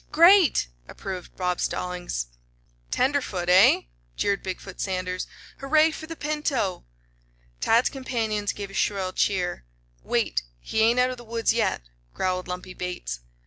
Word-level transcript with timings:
Great!" 0.11 0.67
approved 0.87 1.35
Bob 1.37 1.59
Stallings. 1.61 2.25
"Tenderfoot, 2.89 3.49
eh?" 3.49 3.81
jeered 4.15 4.41
Big 4.41 4.59
foot 4.59 4.81
Sanders. 4.81 5.27
"Hooray 5.59 5.91
for 5.91 6.07
the 6.07 6.15
Pinto!" 6.15 6.85
Tad's 7.59 7.87
companions 7.91 8.51
gave 8.51 8.71
a 8.71 8.73
shrill 8.73 9.13
cheer. 9.13 9.63
"Wait. 10.01 10.41
He 10.59 10.79
ain't 10.81 10.99
out 10.99 11.11
of 11.11 11.17
the 11.17 11.23
woods 11.23 11.53
yet," 11.53 11.83
growled 12.15 12.47
Lumpy 12.47 12.73
Bates. 12.73 13.19